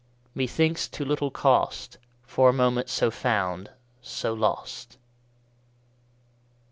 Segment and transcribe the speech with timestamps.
[0.29, 0.35] _20 5..........
[0.35, 3.69] Methinks too little cost For a moment so found,
[4.01, 4.97] so lost!